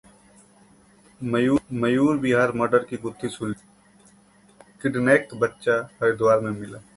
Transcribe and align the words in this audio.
मयूर 1.21 2.17
Vihar 2.19 2.51
murder 2.61 2.83
की 2.89 2.97
गुत्थी 3.03 3.29
सुलझी, 3.29 3.63
किडनैक 4.81 5.35
बच्चा 5.41 5.77
हरिद्वार 6.01 6.39
में 6.39 6.51
मिला 6.51 6.81